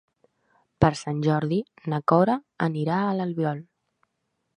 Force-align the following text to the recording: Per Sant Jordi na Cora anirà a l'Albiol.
Per 0.85 0.89
Sant 1.01 1.19
Jordi 1.25 1.59
na 1.93 1.99
Cora 2.13 2.39
anirà 2.69 2.97
a 3.03 3.13
l'Albiol. 3.19 3.61